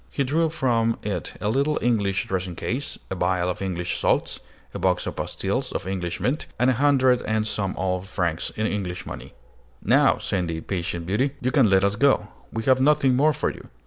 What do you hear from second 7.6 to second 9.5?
odd francs in English money.